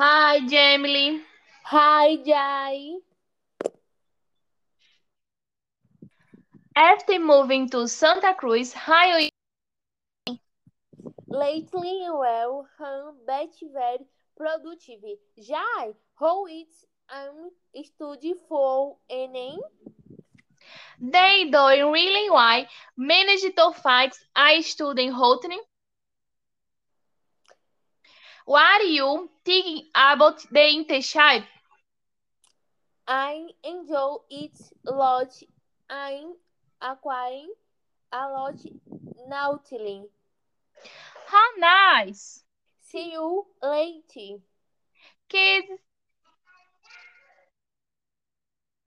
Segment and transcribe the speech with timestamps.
[0.00, 1.20] Hi, Jamily.
[1.64, 3.00] Hi, Jai.
[6.74, 9.28] After moving to Santa Cruz, how are you?
[11.28, 14.06] Lately, well, hum, bet very
[14.36, 15.04] productive.
[15.38, 17.50] Jai, how it's um
[17.84, 19.58] study for Enem?
[21.00, 22.64] They doing really well.
[22.96, 25.60] Managed to fix a student routine.
[28.44, 31.44] What are you thinking about the internship?
[33.08, 35.42] I enjoy it a lot.
[35.88, 36.34] I'm
[36.80, 37.52] acquiring
[38.12, 38.56] a lot
[39.28, 40.08] nautiling.
[41.26, 42.44] How nice.
[42.80, 44.42] See you later.
[45.28, 45.68] Kids,